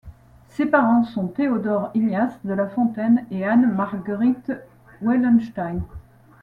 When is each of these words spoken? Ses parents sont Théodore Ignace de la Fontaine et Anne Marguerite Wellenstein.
Ses 0.49 0.65
parents 0.65 1.03
sont 1.03 1.27
Théodore 1.27 1.91
Ignace 1.93 2.33
de 2.43 2.53
la 2.53 2.65
Fontaine 2.67 3.23
et 3.29 3.45
Anne 3.45 3.71
Marguerite 3.75 4.51
Wellenstein. 4.99 5.83